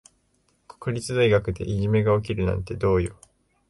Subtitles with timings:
[0.67, 3.15] 国立大学でいじめが起きるなんてどうよ。